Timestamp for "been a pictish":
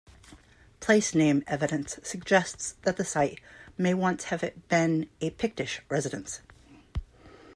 4.67-5.83